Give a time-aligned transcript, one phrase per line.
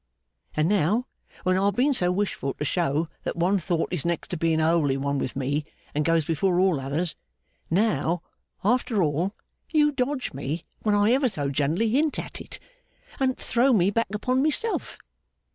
[0.55, 1.05] And now,
[1.43, 4.67] when I've been so wishful to show that one thought is next to being a
[4.69, 7.15] holy one with me and goes before all others
[7.69, 8.23] now,
[8.63, 9.35] after all,
[9.69, 12.57] you dodge me when I ever so gently hint at it,
[13.19, 14.97] and throw me back upon myself.